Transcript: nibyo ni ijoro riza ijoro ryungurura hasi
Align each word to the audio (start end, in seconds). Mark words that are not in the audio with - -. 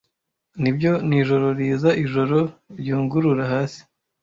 nibyo 0.61 0.91
ni 1.07 1.15
ijoro 1.21 1.47
riza 1.59 1.89
ijoro 2.03 2.37
ryungurura 2.79 3.43
hasi 3.51 3.81